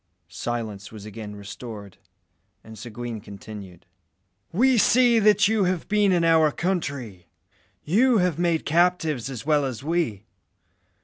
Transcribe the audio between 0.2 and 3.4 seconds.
Silence was again restored, and Seguin